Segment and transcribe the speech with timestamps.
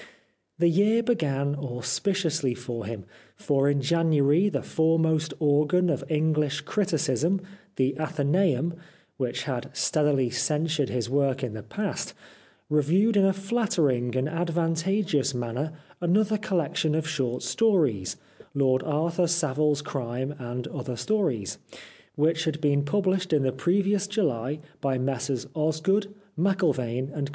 [0.57, 3.05] The year began auspiciously for him,
[3.35, 7.39] for in January the foremost organ of Enghsh criticism,
[7.75, 8.77] 314 The Life of Oscar Wilde the AthencBum,
[9.17, 12.15] which had steadily censured his work in the past,
[12.67, 15.71] reviewed in a flattering and advantageous manner
[16.01, 18.17] another collection of short stories:"
[18.55, 21.59] Lord Arthur Savile's Crime and Other Stories,"
[22.15, 27.29] which had been published in the previous July by Messrs Osgood, M'llvaine & Co.